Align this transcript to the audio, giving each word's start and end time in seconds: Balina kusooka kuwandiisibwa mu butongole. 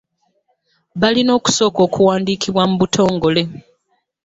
Balina 1.01 1.33
kusooka 1.43 1.81
kuwandiisibwa 1.93 2.63
mu 2.69 2.75
butongole. 2.81 3.41